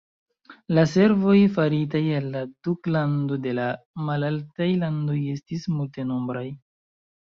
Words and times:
La 0.77 0.85
servoj 0.93 1.35
faritaj 1.57 2.01
al 2.21 2.31
la 2.37 2.43
duklando 2.69 3.39
de 3.47 3.55
la 3.61 3.69
Malaltaj 4.11 4.73
Landoj 4.85 5.23
estis 5.39 5.75
multenombraj. 5.81 6.49